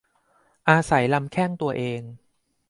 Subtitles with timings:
[0.69, 2.01] อาศัยลำแข้งตัวเอง